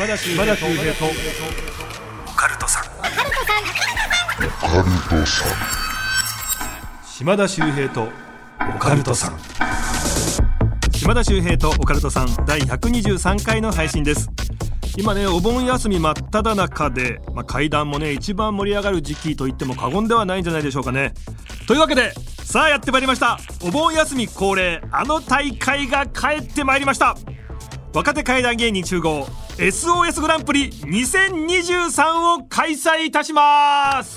[0.00, 2.84] 島田秀平とオカルトさん
[7.06, 8.08] 島田秀平と
[8.74, 9.38] オカルトさん
[10.90, 14.30] 島田秀平とオカルトさん第123回の配信です
[14.96, 21.12] 今ねお盆休み真っ只中で、まあ、階段もね一番盛り上がる時期と言っても過言ではないんじゃないでしょうかね
[21.68, 27.18] というわけでさあやってまいりましたお盆休み恒例あの大会が帰ってまいりました
[27.92, 29.26] 若手階段芸人集合
[29.60, 34.16] SOS グランプリ2023を開催いたします。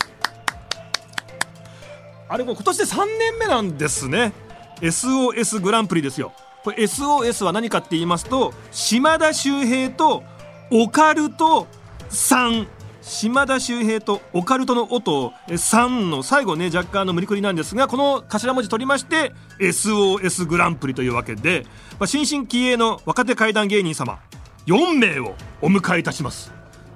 [2.30, 4.32] あれもう今年で3年目なんですね。
[4.80, 6.32] SOS グランプリですよ。
[6.64, 10.24] これ SOS は何かって言いますと島田秀平と
[10.72, 11.68] オカルト
[12.10, 12.66] 3
[13.02, 21.66] 島田秀平とオカルトの音3の最後ね若干の無理くりなんですがこの頭文字取りまして SOS グランプリというわけで、
[22.00, 24.20] まあ、新進気鋭の若手怪談芸人様
[24.66, 26.52] 4名をお迎えいたします。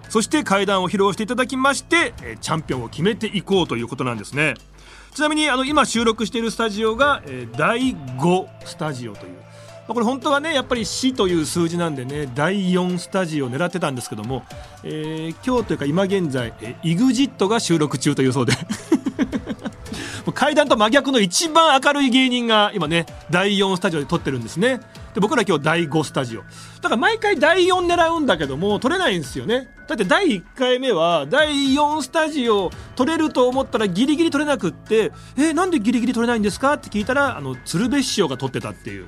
[0.10, 4.54] そして怪談を披露していただきましてチャンピオンを決めていこうということなんですね。
[5.14, 9.38] ちなみにあの今収録しているスタジオが、え第5スタジオという。
[9.88, 14.44] これ本当はねやっぱり死という数字なんでね第4スタジオを狙ってたんですけども、
[14.84, 18.54] えー、今日というか今現在、え EXIT が収録中というそうで。
[20.34, 24.82] 階段と真逆の一番明るい芸人が今ね第4スタジオで撮ってるんですね。
[25.18, 26.42] で僕ら今日第5スタジオ。
[26.42, 26.48] だ
[26.84, 29.68] から毎回第4狙うんだけども撮れないんですよね。
[29.88, 39.08] だって第1回目は第4スタジオ撮れると思ったらギリギリ撮れなくってえー、なんでギリギリ撮れないんですかって聞いたらあの鶴瓶師匠が撮ってたっていう。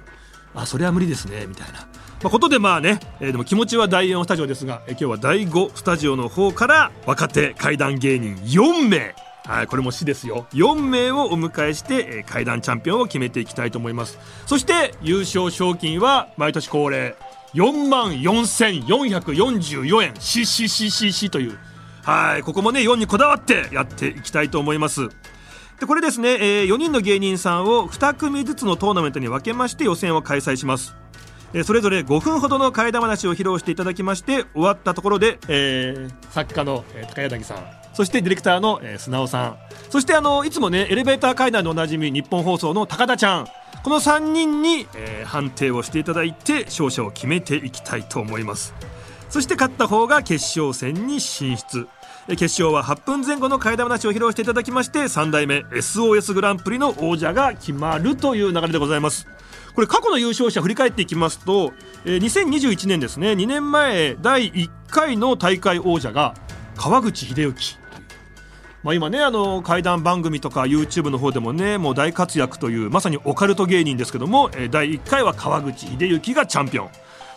[0.55, 1.87] あそれは無理ですねみたいな、ま
[2.23, 9.13] あ、ことでまあね、えー、でも気持ちは第4スタジオですが、えー、今日は第5スタジオの方から若手怪談芸人4名。
[9.45, 10.45] はい、これも死ですよ。
[10.52, 14.20] 4名をお迎えして、えー、階段チャンピオンを決めていきたいと思います。
[14.45, 17.16] そして優勝賞金は毎年恒例
[17.54, 20.16] 4万4444円。
[20.20, 21.58] しししししという。
[22.04, 25.10] はいここもね4にこだわってやっていきたいと思います。
[25.80, 30.95] でこれですね、えー、4人の芸人さんを2組ずつのトーナメントに分けまして予選を開催します。
[31.54, 37.79] えそれぞれ5分ほどの替え玉なしを披露していただきまして終わったところで、えー、作家の、え、高柳さん。
[37.99, 39.58] そしてディレクターの、えー、砂尾さん。
[39.89, 43.48] そしてあのいつもねエレベーター階段でおなじみ日本放送の高田ちゃん。
[43.83, 48.73] この3人に、えー、判定をしていただいて勝者を決めていきたいと思います。
[49.30, 51.89] そして勝った方が決勝戦に進出。
[52.30, 59.27] 決勝は8分前後の替え玉なしを披露していただきまして3代目 SOS グランプリの王者が決まるという流れでございます。
[59.76, 61.73] これ過去の優勝者振り返っていきますと、
[62.05, 63.33] えー、2021年ですね。
[63.33, 66.33] 2年前第1回の大会王者が
[66.77, 67.79] 川口秀幸。
[68.84, 76.90] まあ、今ねあの怪談番組とか YouTube の方でもねもう大活躍というまさにオカルト芸人ですけども、第1回は川口秀幸がチャンピオン。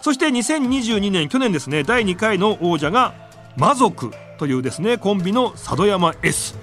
[0.02, 3.14] そして2022年去年ですね第2回の王者が
[3.56, 6.56] 魔族というですねコンビの佐渡山 S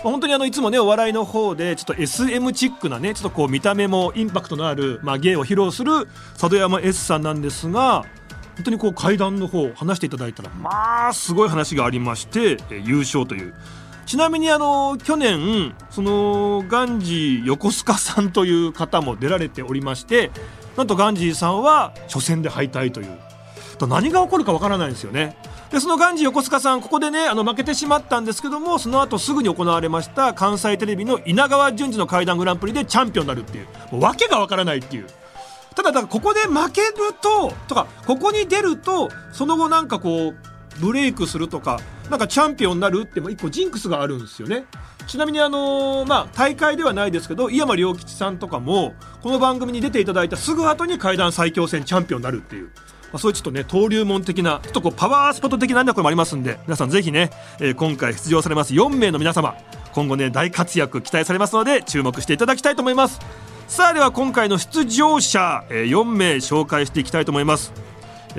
[0.00, 8.04] 本当にあのいつもねお笑いの方でちょっと SM チックなねちょっとこう見た目もインパクトのある、まあ、芸を披露する佐渡山 S さんなんですが
[8.56, 13.54] 本当にこう階段の方話していただいたらまあすごい話がありまして優勝という。
[14.08, 20.30] ちなみにあの去年そのガンジー横須賀さんという方も出られておりまして
[20.78, 23.18] なんとガンジーさんは初戦で敗退という。
[23.86, 25.36] 何が起こるかわからないんですよね。
[25.70, 33.66] でそのガンジー横須賀さんここでねあの負けてしまったんですけどもその後すぐに行われました関西テレビの稲川淳二の怪談グランプリでチャンピオンになるっていう。
[33.92, 35.06] もう訳がわからないっていう。
[35.74, 40.47] ただだからここで負けるととかここに出るとその後なんかこう
[40.80, 41.80] ブレイクするとか
[42.10, 44.64] なんかチャンピオンになるって一個ジンクスがあるんですよね。
[45.06, 52.70] ちなみにあのー、まあ大会ではないですけど井山良吉さんとかもこの番組に出ていただいたすぐ後に怪談最強戦チャンピオンになるっていう
[53.10, 59.56] まあ、そういうちょっとね登竜門的なちょっとこうパワースポット的なこれもありますんで皆さんぜひね、えー、今回出場されます4名の皆様
[59.92, 63.18] 今後ね大活躍期待されますので注目していただきたいと思います。
[63.68, 67.72] さあでは今回の出場者、えー、4名紹介していきたいと思います。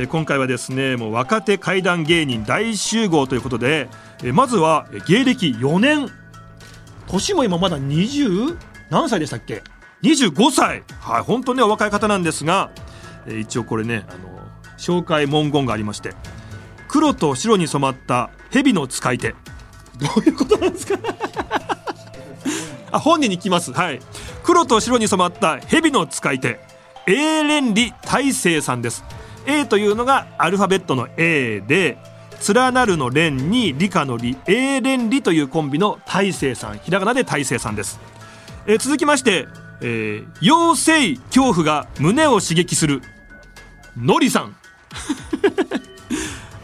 [0.01, 3.90] え今回はですねもう若手怪談芸人大集合ということで、
[4.24, 6.10] えまずは芸歴4年。
[7.07, 8.56] 年も今まだ20
[8.90, 9.62] 何歳でしたっけ
[10.01, 10.84] ？25歳。
[11.01, 12.72] はい本当にお若い方なんですが、
[13.28, 14.30] え一応これねあの
[14.78, 16.13] 紹介文言がありまして
[16.88, 19.31] 黒と白に染まった蛇の使い手。
[19.98, 20.98] どういうことなんですか？
[22.92, 23.74] あ本人に聞きます。
[23.74, 24.00] はい。
[24.44, 26.60] 黒と白に染まった蛇の使い手
[27.06, 29.04] 英連理大成さんです
[29.50, 31.98] A というのがアルファベットの A で
[32.54, 38.00] 連なるの連に理科の理英連理というコンビの大成さんひらがなで大成さんです、
[38.66, 39.48] えー、続きまして、
[39.81, 43.01] えー、妖精恐怖が胸を刺激する
[43.98, 44.56] のりさん。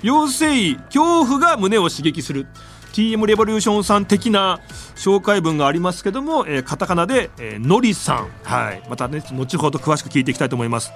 [0.04, 2.46] 妖精恐怖が胸を刺激する
[2.94, 4.60] TM レボリューションさん的な
[4.96, 10.94] 紹介文がありますけども、えー、カタカナで、えー、のりさん、はい、またね後ほど詳しく聞いていきたいと思います、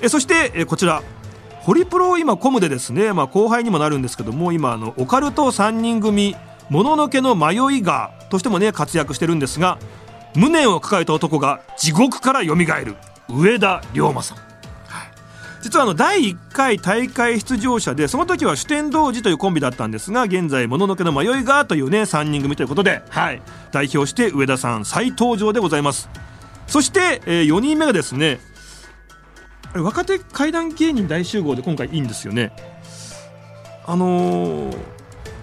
[0.00, 1.02] えー、そして、えー、こちら
[1.66, 6.36] ホリプロ今コムでですね、まあ、後輩にもなるんですけども今あのオカルト3人組
[6.70, 9.76] もののけの迷いがとしてもね活躍してるんですが
[10.36, 12.94] 無念を抱えた男が地獄から蘇る
[13.28, 14.38] 上田龍馬さん。
[15.60, 23.42] 実はあの第1回大会出場者でその時は主典童子というコンビだったんですが現在もののけの迷いがというね3人組ということで、はい、
[23.72, 26.08] 代表して上田さん再登場でございます。
[26.68, 28.38] そして、えー、4人目がですね
[29.76, 32.52] れ若手怪談芸人大集合で今回いいんですよね。
[33.84, 34.76] あのー、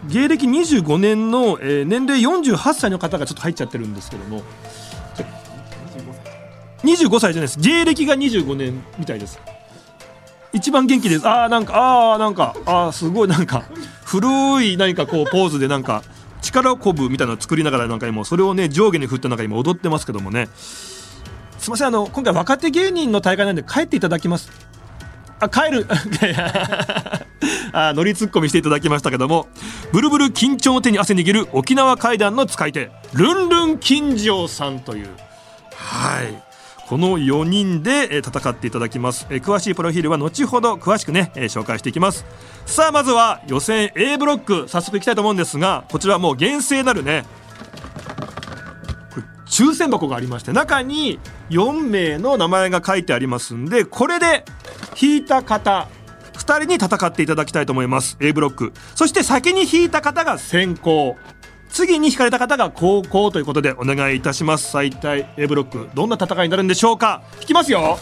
[0.08, 4.44] 芸歴25年の、えー、年齢48歳の方がちょっと入っちゃってるんですけども。
[6.84, 7.34] 25歳。
[7.34, 7.60] じゃないです。
[7.60, 9.40] 芸歴が25年みたいです。
[10.52, 11.28] 一番元気です。
[11.28, 13.64] ああなんかああなんかああすごいなんか
[14.04, 14.28] 古
[14.64, 16.04] い何かこうポーズでなんか
[16.42, 20.50] 力こぶみたいなのを作りながらなんか今それをね上下に振ってなんか今踊ってますけどもね。
[21.64, 24.52] すみませんあの今回若手芸人の大会なんで帰っていただきます。
[25.40, 25.88] あ帰る。
[27.72, 29.48] あ乗りツッコミしていただきましたけども。
[29.94, 32.92] ブルブル緊張の手に汗握る沖縄階段の使い手。
[33.14, 35.10] ルンルン金城さんという。
[35.74, 36.44] はい。
[36.90, 39.26] この4人で戦っていただきます。
[39.30, 42.26] 詳しいプロフィールは後ほど詳しくね紹介していきます。
[42.66, 47.24] さあまずは予選 A ブロック早速いきたいと思うんですがこちらもう厳正なるね
[49.54, 51.20] 抽選箱がありまして中に
[51.52, 54.46] 4名の名前が書いてありますんでこれで
[55.00, 55.88] 引いた方
[56.34, 58.18] 2人に戦っていただきたいと思います。
[58.20, 58.74] A ブロック。
[58.96, 61.16] そして先に引いた方が先行
[61.70, 64.72] 次に引かれた方が高校ということでお願いいたします。
[64.72, 65.90] 最大 A ブロック。
[65.94, 67.22] どんな戦いになるんでしょうか？
[67.40, 67.98] 引きますよ。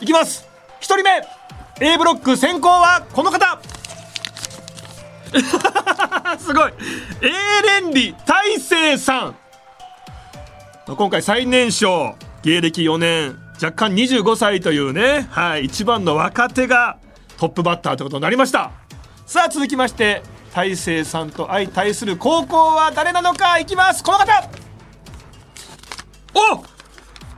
[0.00, 0.48] いきます。
[0.80, 1.92] 1人目。
[1.92, 3.60] A ブロック先行はこの方。
[6.40, 6.72] すごい。
[7.20, 9.36] A 連理大成さん。
[10.96, 16.98] 今回最年少芸歴4年若干25歳というね、はい、一番の若手が
[17.36, 18.70] トップバッターということになりました。
[19.26, 20.22] さあ続きまして
[20.54, 24.02] 大成さんと相対する高校は誰なのかいきます。
[24.02, 24.48] この方。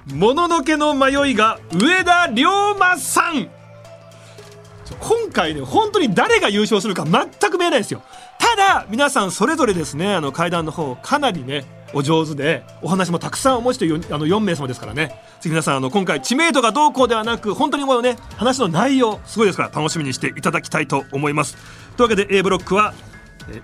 [0.09, 3.49] おもののけの迷いが上田龍馬さん。
[5.01, 8.05] 今回ね本当に誰が優勝するか全く見えないですよ。
[8.39, 15.21] ただ皆さんそれぞれですねあの階段の方かなりねお上手でお話もたくさんお持ちというあの4名様ですからね。
[15.41, 21.57] 次皆さんあの今回知名度がどうこうではなく本当にこのね話の内容すごいですから楽しみにしていただきたいと思います。
[21.97, 22.95] というわけで A ブロックは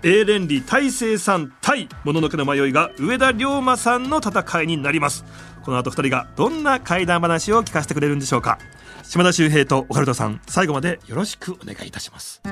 [0.02, 5.24] A 連理大成さん対もののけの迷いが上田龍馬さんの戦いになります。
[5.64, 8.58] この後2人がどんな怪談話を聞かせてくれるんでしょうか。
[9.02, 12.42] 島田秀平とオカルトさん最後までよろしくお願いいたします。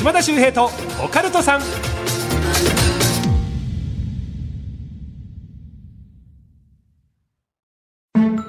[0.00, 0.70] 島田秀平と
[1.04, 1.60] オカルトさん。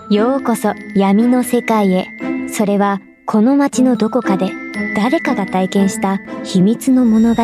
[0.09, 2.07] ようこそ闇の世界へ。
[2.47, 4.49] それはこの街のどこかで
[4.95, 7.43] 誰かが体験した秘密の物語。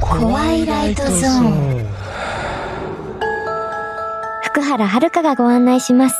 [0.00, 1.86] 怖いライトゾーン。
[4.44, 6.14] 福原遥がご案内します。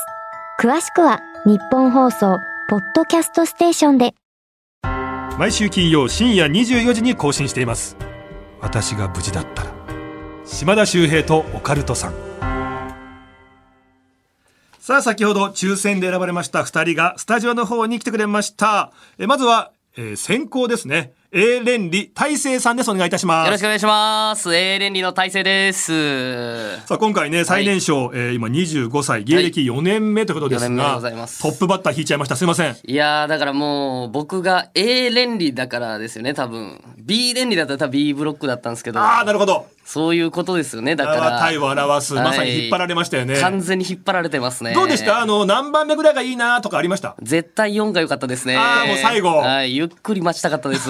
[0.59, 4.15] 詳しくは日本放送ポッドキャストステーションで
[5.37, 7.97] 毎週金曜深夜24時に更新しています。
[8.61, 9.71] 私が無事だったら
[10.45, 12.13] 島田秀平とオカルトさん。
[14.79, 18.93] さあ先ほど抽選で選ばれました2人がスタジオの方に来てくれました。
[19.17, 21.11] えまずは、えー、先行ですね。
[21.37, 22.89] A 連理大成さんです。
[22.89, 23.47] お願いいたします。
[23.47, 24.55] よろしくお願いします。
[24.55, 26.77] A 連理の大成です。
[26.85, 32.37] さあ、今回ね、最年少、はい、えー、今25歳、芸歴4年目ということですが、はい、トップバッター引いちゃいました。
[32.37, 32.77] すいません。
[32.85, 36.81] いやだからもう、僕が A 連理だからですよね、多分。
[36.99, 39.01] B 連理だったら多分 B ブロックだったんですけど。
[39.01, 39.67] ああ、なるほど。
[39.83, 40.95] そういうことですよね。
[40.95, 41.37] だから。
[41.37, 43.39] 体を表す、まさに引っ張られましたよね。
[43.41, 44.73] 完全に引っ張られてますね。
[44.73, 45.19] どうでした？
[45.19, 47.17] あの、何番目ぐらいがいいなとかありました？
[47.21, 48.55] 絶対4が良かったですね。
[48.55, 49.29] ああ、もう最後。
[49.37, 50.89] はい、ゆっくり待ちたかったです。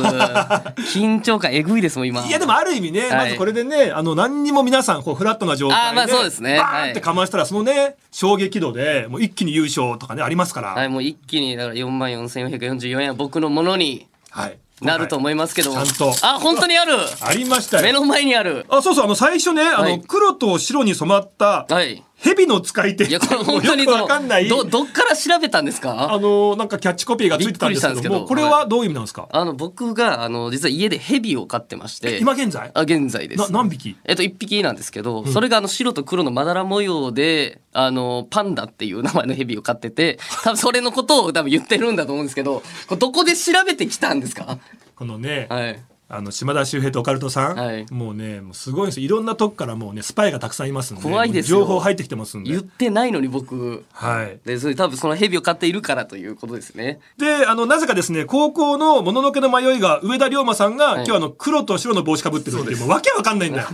[0.93, 2.25] 緊張感えぐいですもん、今。
[2.25, 5.89] いや、でもある意味ね、まずこれでね、あの、何にも皆さん、こう、フラットな状態で。
[5.89, 6.57] あまあそうですね。
[6.57, 10.69] バーンってかましたら、そのね、衝撃度で、もう一気に優勝とかね、ありますから。
[10.69, 14.07] はい、もう一気に、だから4万4444円は僕のものに。
[14.29, 14.57] はい。
[14.81, 15.71] なると思いますけど。
[15.71, 16.13] ちゃんと。
[16.21, 18.65] あ、本当にあるありました目の前にある。
[18.69, 22.03] あ、そうそう、あの、最初ね、あの、黒と白に染まった、はい。
[22.17, 24.47] 蛇の使い手いやこれ本当によくかんない。
[24.47, 28.25] どどっから調べたんですあかのなんかキャッチコピーがついてたんですけびっくりしたんですけど。
[28.25, 32.17] これはどういう意味なんですか、あの僕があの実は家でヘビを飼ってまして。
[32.19, 32.71] 今現在？
[32.73, 33.51] あ現在です。
[33.51, 33.95] な何匹？
[34.05, 42.63] えっと1匹なんですけど、それがあの白と黒のまだら模様であのパンダっていう名前のヘビを飼ってて 多分それのことを多分言ってるんだと思うんですけど
[42.97, 44.57] どこで調べてきたんですか？
[44.95, 45.79] このね、はい
[46.15, 47.85] あの島田秀平とオカルトさん、はい。
[47.91, 49.01] もうねもうすごいんです。
[49.01, 51.59] よいろんなとこからもうねスパイがたくさんいますんで怖いですよ。
[51.59, 52.51] 情報入ってきてますんで。
[52.51, 53.83] 言ってないのに僕。
[53.91, 54.39] はい。
[54.45, 56.99] でそれ多分そのヘビを飼っているからということですね。
[57.17, 60.95] であのなぜかですね高校のもののけの迷いが上田龍馬さんが、い。
[60.95, 63.61] 今日あの黒と白の帽子かぶってるっていうもうわけわかんないんだ。
[63.61, 63.67] よ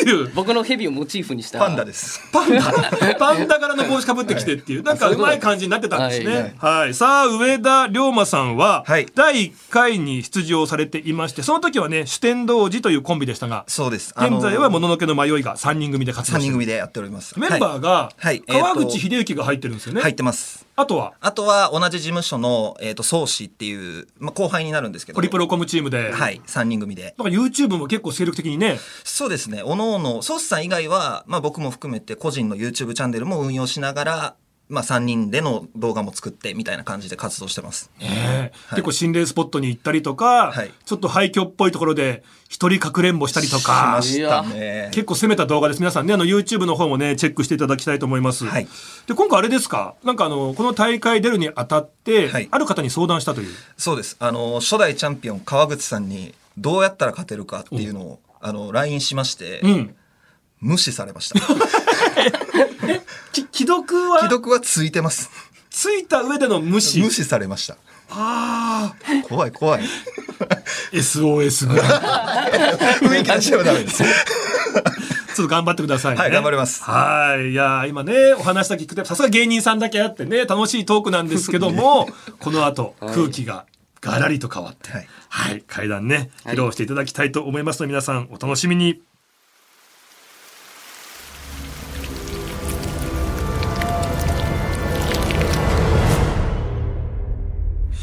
[0.00, 2.20] いう僕のヘビをモチーフにしたパンダです。
[2.32, 3.16] パンダ。
[3.18, 6.54] パンダ柄の帽子かぶってきてっていうなんかうまい感じになってたんですね。
[6.58, 9.06] はい、さあ上田龍馬さんは、はい。
[9.14, 14.14] 第1回に出場されていましてその時はね主天童寺というコンビでしたがそうです。
[14.16, 16.52] 現在はものののけの迷いが3人組で活動三してる。
[16.52, 17.38] 人組でやっております。
[17.38, 18.10] メンバーが
[18.46, 20.66] 川口秀幸が入ってるんですよね、入ってます。
[20.80, 21.12] あとは？
[21.20, 25.16] あとは同じ事務所のえっ、と宗師っていうまあ後輩になるんですけど。
[25.16, 27.14] ホリプロコムチームで、はい、三人組で。
[27.18, 29.62] なんか YouTube も結構精力的にねそうですね。
[29.62, 34.36] おのおの宗師さん以外はまあ僕も含めて個人の YouTube チャンネルも運用しながら。
[34.70, 37.90] まあ、3人での動画も作ってみたいな感じで活動してます。
[37.98, 40.72] ね結構心霊スポットに行ったりとか、はい。
[40.84, 44.90] ちょっと廃墟っぽいところで一人かくれんぼしたりとしかましたね。
[44.92, 45.80] 結構攻めた動画です。
[45.80, 48.68] 皆さんねあの YouTube の方もねチェックしていただきたいと思います、はい。
[49.06, 49.94] で今回あれですか？
[50.04, 52.48] なんかあのこの大会出るにあたって、はい。
[52.50, 53.54] ある方に相談したという。
[53.76, 54.16] そうです。
[54.20, 59.96] あの、初代チャンピオン川口さんにどうやったら勝てるかっていうのを、あの、LINE しまして、うん
[60.60, 61.40] 無視されました。
[63.32, 64.20] き既読は？
[64.20, 65.30] 既読はついてます。
[65.70, 67.00] ついた上での無視？
[67.00, 67.76] 無視されました。
[68.10, 69.82] ああ怖い怖い。
[70.92, 71.86] SOS ぐらい
[72.98, 74.02] 雰囲気出しちゃダメです。
[74.02, 76.20] ちょっと頑張ってくださいね。
[76.20, 77.52] はい頑張りますはい。
[77.52, 82.08] いやー、今ね、お話だけ聞くと、さすが芸人さんだけあってね、楽しいトークなんですけども、
[82.40, 83.64] この後、空気が
[84.00, 89.00] ガラリと変わって、ははいい、階段ね、はい披露していただきたいと思いますので、皆さんお楽しみに。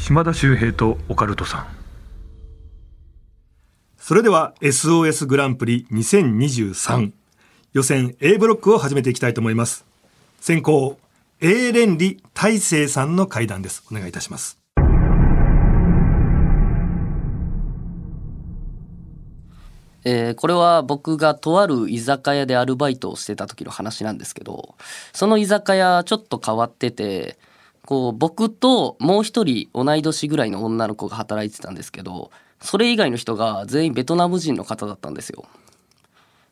[0.08, 1.66] 島田秀平とオカルトさん。
[3.98, 7.12] それでは SOS グランプリ2023
[7.74, 9.84] 予選 A ブロックを始めていきたいと思います。
[10.40, 10.96] 先行
[11.42, 13.84] A 連理大成さんの会談です。
[13.92, 14.56] お願いいたします。
[20.04, 24.74] えーこれは僕がとある居酒屋でアルバイトをしてた時の話なんですけど
[25.12, 27.36] その居酒屋ちょっと変わってて
[27.88, 32.30] こう僕ともう一人同い年ぐらいの女の子が働いてたんですけど
[32.60, 35.46] それ以外の人が全員ベトナム人の方だったんですよ。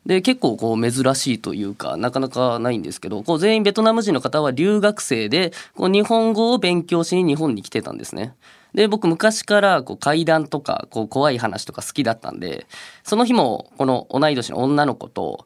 [0.07, 8.33] で結構こう珍しいというかなかなかないんですけどこう全員ベトナム人の方は留学生でこう日本語を勉強しに日本に来てたんですね。
[8.73, 12.65] で僕昔からこう怪談とかこう怖い話とか好きだったんで
[13.03, 15.45] その日もこの同い年の女の子と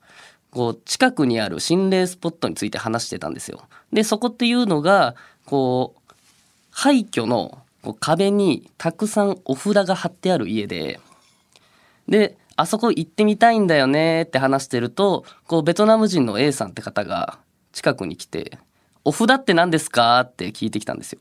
[0.52, 3.64] こう近くにある心霊スポットについて話してたんですよ。
[3.92, 5.16] でそこっていうのが
[5.52, 6.14] こう
[6.72, 11.02] 廃墟のこう壁にたくさんお札が貼ってある家で
[12.08, 17.38] であそこ行ってみたいんだよねって話してるとこうベトナム人の A さんって方が
[17.74, 18.60] 近くに来て
[19.04, 21.20] 「お札って何ですか?」って聞いてきたんですよ。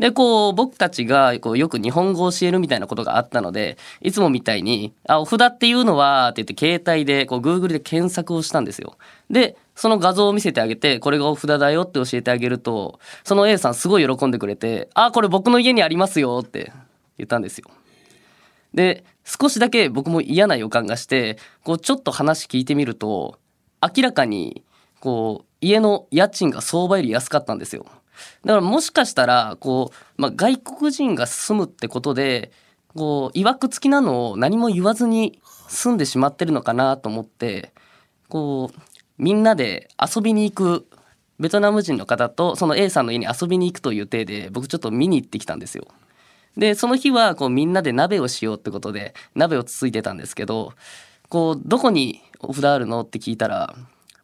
[0.00, 8.96] でこう僕たちがこうよく日本語を教えるみたいなことがあったのでいつもみたいに「あお札っていうのは」って言って携帯でこう Google で検索をしたんですよ。
[9.30, 16.72] でその画像を見せてあげてこれがお札だよって教えてあげるとその A さんすごい喜んでくれて「あこれ僕の家にありますよ」って
[17.18, 17.68] 言ったんですよ。
[18.72, 23.38] で少しだけ僕も嫌な予感がしてこうちょっと話聞いてみると
[23.80, 24.64] 明らかに
[25.00, 27.86] こう家の家賃が相場より安かったんですよ。
[28.44, 32.52] だからもしかしたらこう、まあ、外国人が住むってことで
[32.94, 37.72] こう曰く付きなのを何も言わずに住んでしまってるのかなと思って
[38.28, 38.80] こう
[39.18, 40.86] みんなで遊びに行く
[41.38, 45.86] ベトナム人の方とその A さんの家に遊びに行くという体で僕ちょっと見に行ってきたんですよ。
[46.56, 50.72] でその日はこうみんなで鍋をしようってことで鍋をつついてたんですけど
[51.28, 53.74] こうどこにお札あるのって聞いたら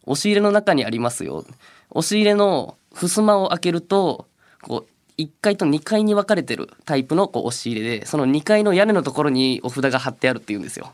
[0.05, 1.45] 押し入れの中にありますよ
[1.91, 4.27] 押し入れの襖を開けると
[4.63, 10.93] こう1階と2階に分かれてるタイプのこう押し入れでその2階の屋根のところにお札が貼ってあるっていうんですよ。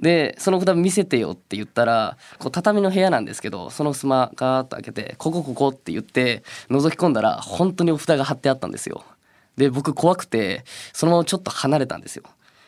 [0.00, 9.04] でその札見せてよって言ったらこう畳の部屋なんですけどその襖ガーッと開けて「ここここ」って言って覗き込んだら本当にお札が貼ってあったんですよ。
[9.56, 12.24] で僕怖くてそのままちょっと離れたんですよ。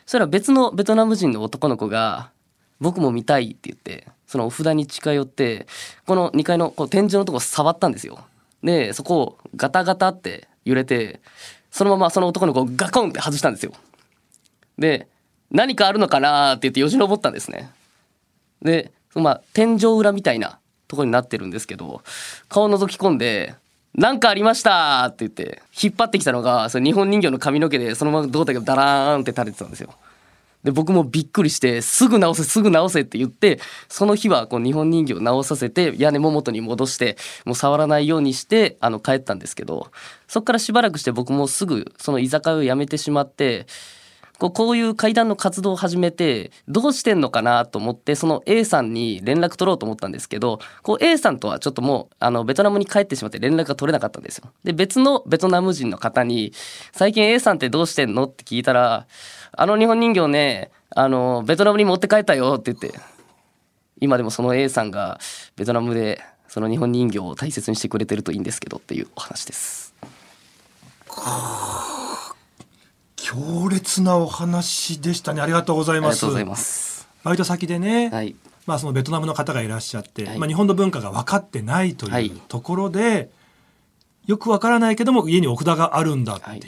[0.07, 2.31] そしたら別のベトナム人の男の子が
[2.81, 5.67] 「僕も見たい」って言ってそのお札に近寄って
[6.07, 8.21] この2階のこう天井のとこ触ったんですよ
[8.63, 11.21] でそこをガタガタって揺れて
[11.71, 13.73] そのままその男の子をガコンって外したんですよ
[14.79, 15.09] で
[15.51, 17.71] 何かあるのかなって言ってよじ登ったんですね
[18.63, 22.03] でまあ天井裏みたいなとこになってるんですけど
[22.49, 23.55] 顔を覗き込んで
[23.95, 29.95] 「なんかありました!」って言って引っ張ってきたのがその日本人形の髪の毛でそのまま胴体がダラーンって垂れてたんですよ
[30.65, 39.93] で僕もびっくりしてすぐ直せすぐ直せって言ってその日はこう日本人形を直させて屋根も元に戻してもう触らないようにしてあの帰ったんですけど
[40.27, 43.67] そっからしばらくして僕もすぐその居酒屋を辞めてしまって
[44.39, 54.51] こうこういう会談の活動を始めてどうしてんのかなと思ってその A さんに連絡取ろうと思ったんですけどこう A さんとはちょっともうあのベトナムに帰ってしまって連絡が取れなかったんですよ。
[54.65, 56.53] で別のベトナム人の方に
[56.93, 59.07] 「最近 A さんってどうしてんの?」って聞いたら
[59.53, 62.99] 「あの日本人形ねあのベトナムに持って帰ったよ」って言って
[64.01, 65.19] 今でもその A さんが
[65.57, 69.95] ベトナムでその日本人形を大切にしてくれてるといいんですけどっていうお話です。
[73.27, 77.09] 強烈なお話でしたねありがとうございますありがとうございます。
[77.25, 78.37] バイト先でね、はい。
[78.67, 83.31] まあ、そのベトナムの方がいらっしゃって、はいまあ、日本の文化が分かってないとはいいうところで、
[84.27, 86.61] よく分からないけども家にお札があるんだっていう、はい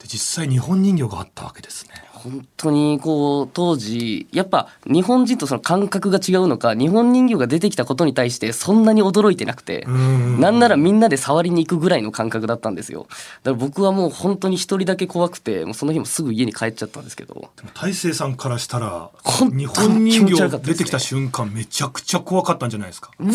[0.00, 1.94] で実際日本人形があったわけですね。
[2.24, 13.06] 本当にこう当時やっぱ日本人とその感覚が違うのか日本人形が出てきたことに対してそんなに驚いてなくてんなんならみんなで触りに行くぐらいの感覚だったんですよ。
[13.42, 17.34] だから僕はもう本当に一人だけ怖くてもうその日もすぐ家に帰っちゃったんですけど。
[17.34, 23.10] でも大勢さんからしたら日本人形出てきた瞬間めちゃくちゃ怖かったんじゃないですか？
[23.20, 23.32] うわ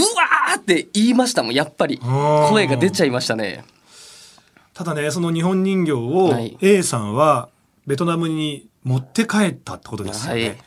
[0.55, 1.99] ーって言いましたもんやっぱり。
[2.01, 2.49] うん。
[2.49, 3.63] 声が出ちゃいましたね。
[4.73, 6.57] ただねその日本人形をはい。
[6.61, 7.49] A さんは
[7.89, 10.47] ベトナムに持って帰ったってことですよね。
[10.47, 10.57] はい。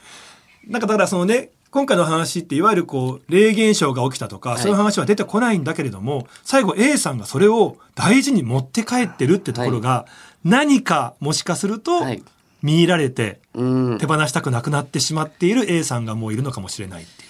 [0.67, 4.59] なんかだからそのね今回の話っていわゆるこう霊現象が起きたとか、はい。
[4.59, 10.05] そういう話は出てこないんだけれども最後 A さんがそれを大事に持って帰ってるってところが、
[10.43, 12.23] 何かもしかするとはい。
[12.61, 13.99] 見入られてうん。
[13.99, 17.29] 手放したくなくなってしまっている A さんがもういるのかもしれないっていう。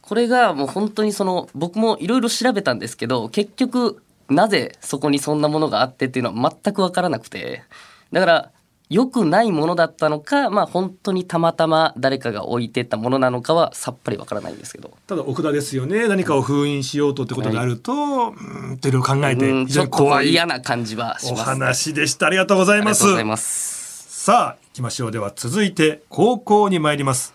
[0.00, 7.62] これがもう本当にその僕もいろいろ調べたんですけど結局なぜそこにそんなものがあってっていうのは全く分からなくて。
[8.12, 8.50] だから
[8.94, 14.96] 良くないものだったのかまあ本当にたまたま誰かが置いてったものなのかはさっぱり分からないんですけど。
[15.08, 16.06] ただお札ですよね。
[16.06, 22.28] 何かを封印しようとってことになると、うーんといろいろ考えてうん非ちょっとこう常に怖い嫌な感じはしおます、話でした。
[22.28, 23.02] ありがとうございます。
[23.02, 24.24] ありがとうございます。
[24.24, 25.10] さあ行きましょう。
[25.10, 27.34] では続いて高校に参ります。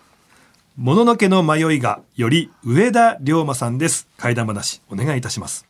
[0.78, 4.08] もののけの迷いがより上田龍馬さんです。
[4.16, 5.66] 怪談話お願いいたします。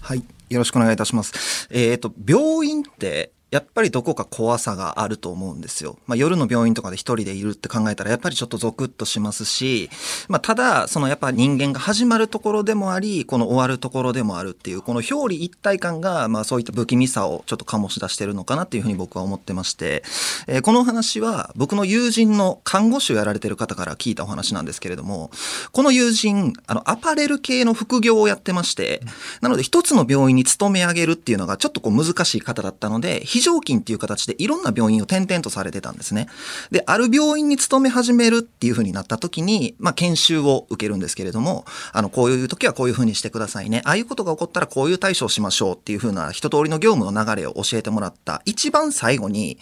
[0.00, 0.24] はい。
[0.50, 1.68] よろしくお願いいたします。
[1.70, 5.98] えっ、と、病院って、やっぱりどこか怖さがあると思うんですよ。
[6.06, 9.90] まあ、夜の病院とかで一人でいるって考えたらやっぱりちょっとゾクッとしますし、
[10.28, 20.02] まあ、ただ、そのやっぱ人間が始まるところでもあり、この終わるところでもあるっていう、この表裏一体感が、まあ、そういった不気味さをちょっと醸し出してるのかなっていうふうに僕は思ってまして、
[20.46, 25.32] えーこの話は僕の友人の看護師をやられてる方から聞いたお話なんですけれども、
[25.72, 29.02] この友人、あの、アパレル系の副業をやってまして、
[29.40, 36.28] なので一つの病院に勤め上げるっていうのがちょっとこう難しい方だったので、非常勤っていう形でいろんな病院を転々とされてたんですね。
[36.70, 43.80] で、ある病院に勤め始めるっていう風になった時に、まあ研修を受けるんですけれども、あの、こういう時はこういう風にしてくださいね。
[43.86, 49.58] ああいうことが起こったらこういう対処をしましょうっていう風な一通りの業務の流れを教えてもらった一番最後に、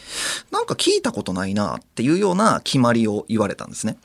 [0.50, 3.96] なんか聞いたことないなっていうような決まりを言われたんですね。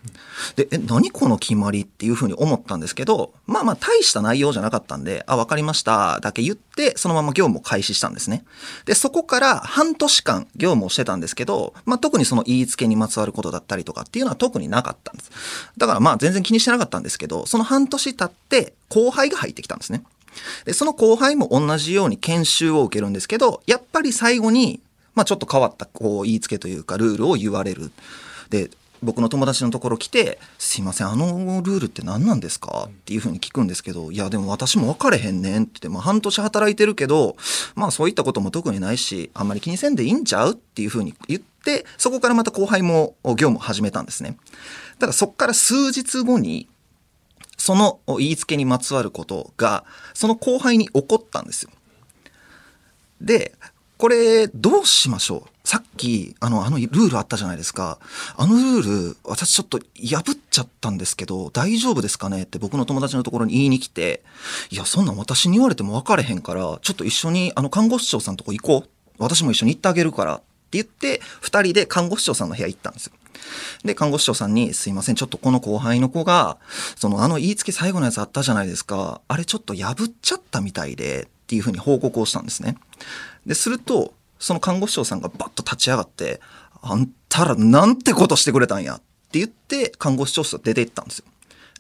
[0.56, 8.46] で、え、何この決まりっていう風に思ったんですけど、まあまあ大した内容じゃなかったんで、あ、わかりましただけ言って、そのまま業務を開始したんですね。
[8.86, 15.32] で、そこから半年間業務をしてたんですけど、まあ特にその言いつけにまつわることだったりとかっていうのは特になかったんです。
[15.78, 20.04] だからまあ全然気にしてなかったんですけど、その半年経って後輩が入ってきたんですね。
[20.66, 24.82] で、その後輩も同じように研修を受けるんですけど、やっぱり最後に、
[25.16, 27.92] まあちょっと変わったこう言いつけというかルールを言われる。
[28.50, 28.70] で、
[29.04, 37.36] 僕の友達のところ来て「すいませんあのルールって何なんですか?」っていうふうに聞くんですけど「いやでも私も分かれへんねん」って言って、まあ、半年働いてるけど
[37.76, 40.54] まあそういったことも特にないしあんまり気にせんでいいんちゃう？
[40.54, 44.38] っていうふうに言ってそこからまた後輩も業務始めたんですね。
[45.00, 46.68] ただそこから数日後に
[47.58, 51.70] その言いつけにまつわることがその後輩に起こったんですよ。
[53.22, 53.54] で
[53.98, 55.50] これどうしましょう？
[55.66, 58.00] さっきあのあのルールあったじゃないですか
[58.36, 62.44] あのルール私ちょっと破っちゃったんですけど大丈夫ですかね？
[62.44, 64.24] って僕の友達のところに言いに来て
[64.72, 73.14] いやそんなん私に言われても分かれへんからちょっと一緒にあの看護師長さんとこ行こう私も一緒に行ってあげるからって言って、二人で看護師長さんの部屋行ったんですよ。
[73.86, 76.58] で、看護師長さんに、すいません、ちょっとこの後輩の子が、
[76.96, 79.22] その、あの言いつけ最後のやつあったじゃないですか。
[79.28, 82.76] あれちょっと破っちゃったみたいで、っていうふうに報告をしたんですね。
[83.46, 86.42] で、すると、その看護師長さんがバッと立ち上がって、
[86.82, 89.00] あんたらなんてことしてくれたんやっ
[89.32, 91.26] て言って、看護師長室を出て行ったんですよ。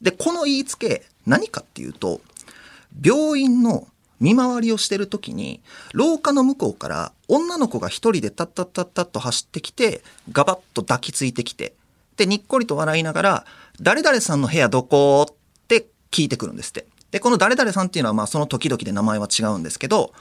[0.01, 2.21] で、この言いつけ、何かっていうと、
[3.03, 3.87] 病院の
[4.21, 5.61] 見回りをしてる時に、
[5.93, 11.73] 廊下の向こうから女の子が一人でタッタッタッタッと走ってきて、ガバッと抱きついてきて、
[12.15, 13.45] で、にっこりと笑いながら、
[13.81, 15.25] 誰々さんの部屋どこ？
[15.29, 15.35] っ
[15.67, 16.87] て聞いてくるんですって。
[17.11, 20.13] で、この誰々さんっていうのは、まあその時々で名前は違うんですけど、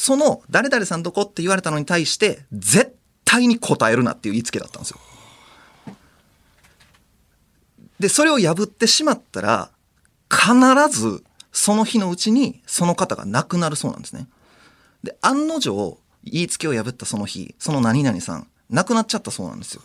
[0.00, 4.98] その誰々さんどこって言われたのに対して、絶対に答えるなっていう言いつけだったんですよ。
[7.98, 9.70] で、それを破ってしまったら、
[10.30, 10.54] 必
[10.98, 14.26] ずその日のうちにその方が亡くなるそうなんですね。
[15.02, 19.82] で、案の定、言いつけを破ったその日、その何々さん、亡くなっちゃったそうなんですよ。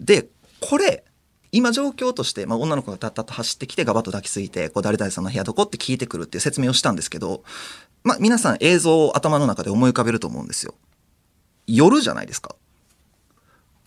[0.00, 0.26] で、
[0.60, 1.04] これ、
[1.52, 7.44] 今状況として、まあ、女の子がたったと走ってきてガバッと抱きついて、こう誰々さんの部屋どこって聞いてくるっていう説明をしたんですけど、
[8.06, 10.74] まあ、皆さん映像を頭の中で思い浮かべると思うんですよ。
[11.66, 12.54] 夜じゃないですか。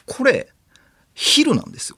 [0.05, 0.49] これ、
[1.13, 1.97] 昼なんですよ。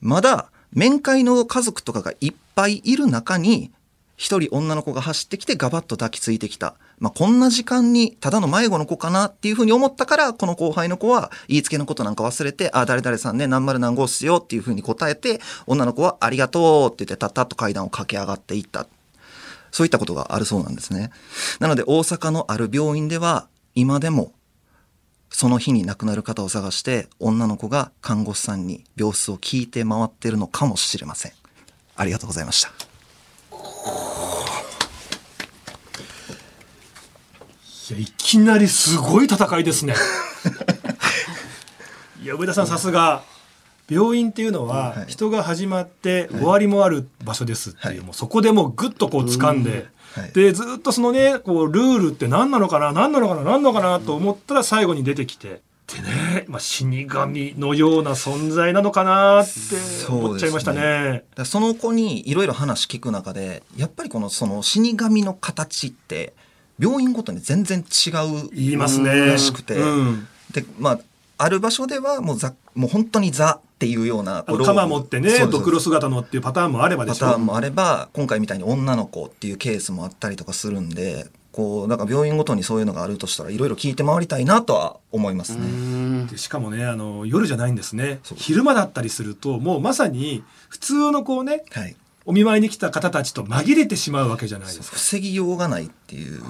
[0.00, 3.70] まだ面会の家族とかがいっぱいいる中に、
[4.16, 6.74] 一人女の子が走ってきてガバッと抱きついてきた。
[6.98, 18.88] まあ、こんな時間にただの迷子の子かなっていうふうに思ったから、この後輩の子は言いつけのことなんか忘れて、あ、誰々さんね、何丸何号っすよっていうふうに答えて、女の子はありがとうって言ってたったっと階段を駆け上がっていった。
[19.70, 21.10] そういったことがあるそうなんですね。
[21.60, 24.32] なので大阪のある病院では、今でも
[25.30, 31.32] その日に亡くなる方を探して女の子が看護師さんに病室を聞いて回ってるのかもしれません。
[31.96, 32.72] ありがとうございました。
[37.90, 39.94] いやいきなりすごい戦いですね。
[42.22, 43.22] いや上田さんさすが
[43.88, 45.06] 病院っていうのははい。
[45.08, 48.00] 人が始まって終わりもある場所ですっていう、はい。
[48.00, 50.32] もうそこでもうぐっとこう掴んで、はい。
[50.32, 60.80] でずっとそのねこうルールって何なのかな何なのかな何なのかなと思ったら最後に出てきてでね、まあ、死神のような存在なのかなって思っちゃいましたね。
[60.80, 66.34] そうですだからその子にいろいろ話聞く中でやっぱりこのその死神の形って
[66.78, 69.26] 病院ごとに全然違う言いますね。
[69.26, 70.28] らしくて、うん。
[70.52, 71.00] でまあ
[71.38, 86.26] ある場所ではもうザもう本当にザっていうような鎌持ってねドクロ姿のっていうパターンもあればでパしょターンもあれば今回みたいに女の子っていうケースもあったりとかするんでこうなんか病院ごとにそういうのがあるとしたらいろいろ聞いて回りたいなとは思いますね。
[86.30, 88.20] でしかもねあの夜じゃないんですね。
[88.36, 91.96] 昼間だったりするともうまさに普通のこうねはい、
[92.26, 94.96] お見舞いに来た方たちと紛れてしまうわけじゃないですか。
[94.96, 96.42] 防ぎようがないっていう。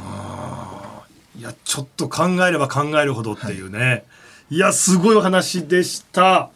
[1.38, 6.48] いやちょっと考えれば考えるほどっていうね、い、やすごいお話でした。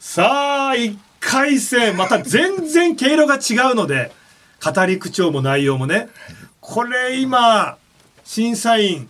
[0.00, 4.10] さあ1回戦また全然毛色が違うので
[4.64, 6.08] 語り口調も内容もね。
[6.60, 7.76] これ今
[8.24, 9.08] 審査員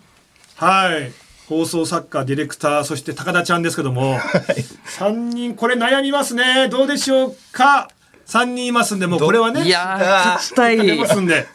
[0.57, 1.13] はい
[1.49, 6.69] 放送作家ディレクターそして高田ちゃんですけども、3人これ悩みますね。
[6.69, 7.89] どうでしょうか
[8.27, 9.99] ？3人いますんでもうこれはねいやー。
[10.35, 11.47] 勝ちたいますんで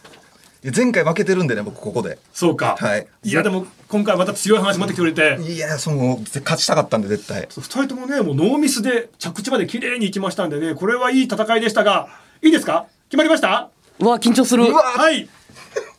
[0.64, 2.20] 前回負けてるんでね僕ここで。
[2.34, 3.08] そうか、はい。
[3.24, 5.42] やでも今回また強い話持ってきてくれて。
[5.42, 7.48] いやその勝ちたかったんで絶対。
[7.48, 12.10] 2人ともねもうノーミスで着地まで綺麗にいきましたんでねこれはいい戦いでしたが
[12.44, 12.86] いいですか？
[13.10, 13.72] 決まりました？
[14.00, 14.66] うわ緊張する。
[14.66, 14.84] うわ。
[14.84, 15.28] はい。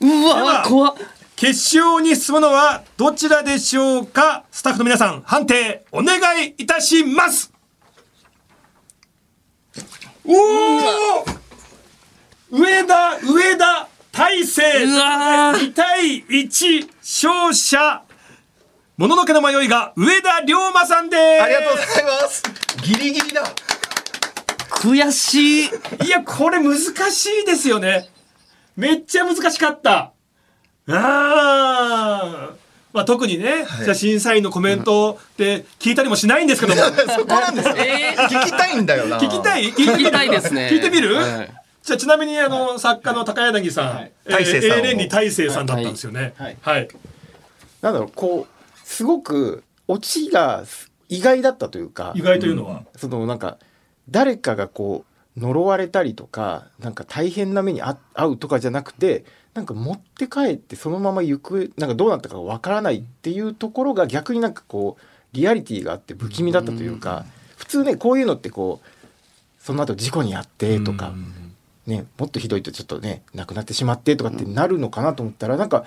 [0.01, 0.95] うわ怖っ。
[1.35, 4.45] 決勝に進むのはどちらでしょうか？
[4.53, 7.53] スタッフの皆さん判定お願いいたします。
[10.25, 11.25] おお
[12.53, 13.72] 上田上田
[14.53, 15.71] 大勢うわー。
[15.71, 18.03] 2対1勝者。
[18.99, 21.43] もののけの迷いが上田龍馬さんです。
[21.43, 22.43] ありがとうございます。
[22.83, 23.43] ギリギリだ。
[24.69, 25.71] 悔しい。
[26.05, 28.11] いや、これ難しいですよね。
[28.77, 29.97] めっちゃ難しかった。
[29.99, 30.13] あ
[30.89, 32.51] あ。
[32.93, 33.85] まあ、特にね、はい。
[33.85, 36.83] じゃあ審査員のコメントって聞いたりもしないんですけども。
[37.17, 38.29] そこなんですよ、えー。
[38.29, 39.19] 聞きたいんだよな。
[39.19, 39.73] 聞きたい？
[39.73, 40.69] 聞きたいですね。
[40.71, 44.13] 聞いてみる、はいじゃあちなみにあの作家の高柳さん、はい。
[44.27, 46.35] えー大勢さんに大勢さんだったんですよね。
[46.37, 46.57] はい。
[46.61, 46.89] はい。
[47.81, 50.65] なんだろうこうすごくオチが
[51.09, 52.85] 意外だったというか意外というのは？
[52.97, 53.59] そのなんか
[54.09, 55.05] 誰かがこ
[55.37, 67.25] う呪われたりとかなんか大変な目にあ遭うとかじゃなくてなんか持って帰ってそのまま行くなんかどうなったかわからないっていうところが逆になんかこうリアリティがあって不気味だったというか
[67.57, 68.87] 普通ねこういうのってこう
[69.59, 71.13] その後事故に遭ってとか
[71.87, 75.85] ねもっとひどいとちょっとね亡くなってしまってとかってなるのかなと思ったらなんか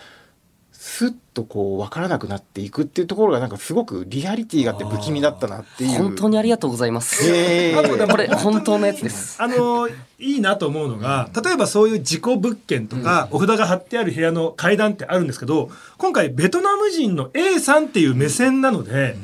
[0.78, 5.98] スッとこう分からなくなっていくっていうところがなんかすごくリアリティがあって不気味だったなっていう。
[5.98, 7.28] 本当にありがとうございます。
[7.28, 9.42] ええあとでもこれ本当のやつです。
[9.42, 19.16] あのいいなと思うのが例えばそういう事故物件とか、お札が貼ってある部屋の階段ってあるんですけど今回ベトナム人の A さんっていう目線なので、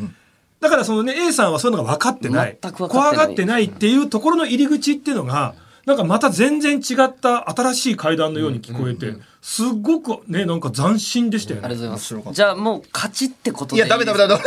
[0.62, 5.54] だからそのね A さんはそういうのが分かってない全く分かってない怖がってないっていうところの入り口っていうのが
[5.86, 11.66] なんかまた全然違った新しい階段のように聞こえて、すっごくねなんか斬新でしたよね。
[11.66, 12.36] ありがとうございます。
[12.36, 14.44] じゃあもう勝ちってことでいやダメダメダメダメ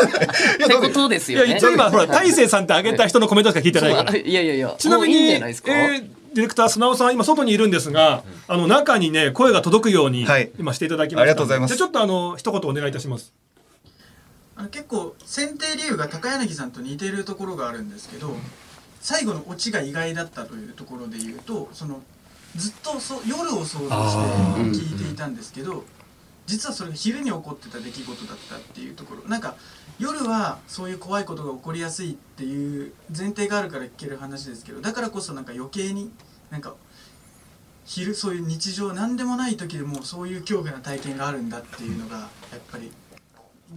[0.67, 1.51] ってことですいよね。
[1.51, 4.17] や一応今ほら大勢さんってあげた人のコメントしか聞いてないから。
[4.17, 4.75] いやいやいや。
[4.79, 5.73] ちなみにいいんじゃないですか。
[5.73, 13.33] えーディレクター砂尾さん今外にいるんですが、あの中にね声が届くようにはい今していただきました、ありがとうございますじゃあちょっとあの一言お願いいたします
[14.57, 18.35] あの結構選定理由が高柳さんと似ているところがあるんですけど
[19.05, 22.01] 最後のオチが意外だったというところで言うとその
[22.57, 25.85] ずっとそ夜を想像して聞いていたんですけど
[26.47, 29.29] 実はそれが昼に起こってた出来事だったっていうところ。
[29.29, 29.57] なんか
[29.99, 36.11] 夜はそういう怖いことが起こりやすいっていう前提があるから聞ける話ですけどだからこそなんか余計に
[36.51, 36.75] なんか
[37.85, 42.91] 昼そういう日常何でもない時でもそういう恐怖な体験があるんだっていうのがやっぱり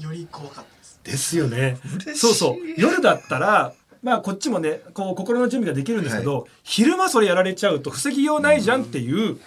[0.02, 1.00] より怖かったです。
[1.04, 1.78] ですよね。
[1.84, 2.18] 嬉しい。
[2.18, 2.58] そうそう。
[2.78, 9.38] 夜だったらまあこっちもねこう心の準備ができるんですけど、昼間それやられちゃうと防ぎようないじゃんっていう、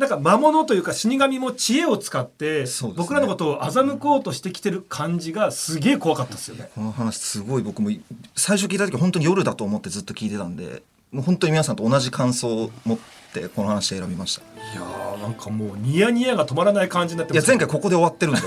[0.00, 2.70] なんか魔物というか死神も知恵を使って、ね。
[2.96, 6.70] 僕らのことを欺こうとしてきてる感じがすげえ怖かったですよね。
[6.74, 7.90] この話すごい僕も
[8.34, 12.98] 最初聞いた時本当に夜だと思ってずっと聞いてたんでもう本当に皆さんと同じ感想を持っ
[13.34, 14.42] てこの話選びました。
[14.72, 18.40] いやーなんかもうニヤニヤが止まらない感じになっていやます前回ここで終わってるんで。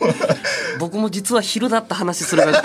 [0.00, 0.29] 僕
[1.00, 2.52] も実は昼だった話するが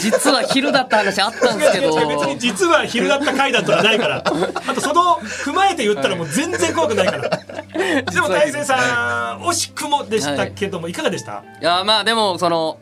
[0.00, 1.94] 実は昼だった話あったんですけど。
[2.06, 4.16] 別に実は昼だった回だとはないから。
[4.18, 7.40] あとその踏まえて言ったらもう全然怖くないから。
[8.02, 11.42] でも大勢さん惜しくもでしたけども、い、かがでした？
[11.60, 12.78] いやまあでもその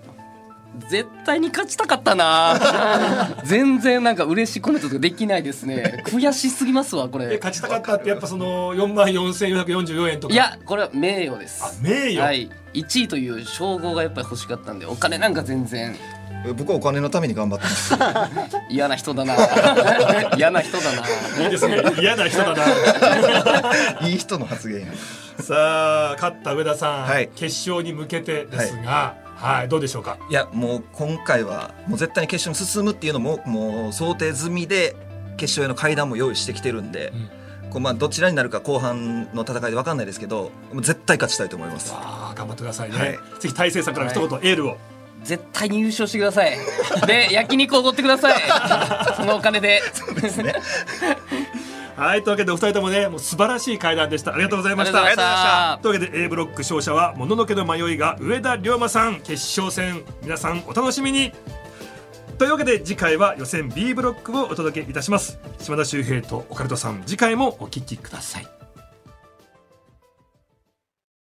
[0.88, 3.36] 絶対に勝ちたかったな。
[3.44, 6.02] 全然なんか嬉しいコメントとかできないですね。
[6.06, 7.34] 悔しすぎますわこれ。
[7.34, 10.34] え勝ちたかったってやっぱその4万4444円とか。
[10.34, 11.64] いやこれは名誉です。
[11.64, 12.20] あ名誉？
[12.20, 12.50] はい。
[12.74, 15.96] 1位という称号がやっぱり欲しかったんでお金なんか全然。
[16.56, 17.94] 僕はお金のために頑張ってます。
[18.70, 19.36] 嫌な人だな。
[20.36, 21.44] 嫌な人だな。
[21.44, 21.82] いいですね。
[22.00, 24.08] 嫌な人だな。
[24.08, 24.86] いい人の発言や。
[25.42, 27.28] さあ勝った上田さん、はい。
[27.34, 29.29] 決勝に向けてですが、はい
[29.68, 30.18] どうでしょうか？
[30.28, 34.94] いやもう今回はもう絶対に決勝に進むっていうのももう想定済みで
[35.36, 37.12] 決勝への階段も用意してきてるんで、
[37.70, 41.92] こうまあどちらになるか後半の戦いで分かんないですけどもう絶対勝ちたいと思います。
[41.94, 43.18] あー頑張ってくださいね、はい。
[43.40, 44.76] ぜひ大勢さんから一言エールを、
[45.22, 46.58] 絶対に優勝してください。
[47.06, 48.42] で焼肉おごってください。
[49.16, 49.80] そのお金で
[52.00, 54.32] はいというわけでお二人ともねもう素晴らしい会談でした。
[54.32, 55.04] ありがとうございました。
[55.04, 55.78] ありがとうございました。
[55.82, 60.02] というわけで A ブロック勝者はもののけの迷いが上田龍馬さん決勝戦。
[60.22, 61.32] 皆さんお楽しみに。
[62.38, 65.38] というわけで次回は予選 B ブロックをお届けいたします。
[65.58, 68.59] 島田秀平とオカルトさん次回もお聞きください